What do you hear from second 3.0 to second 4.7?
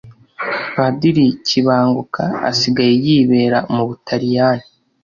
yibera mubutaliyani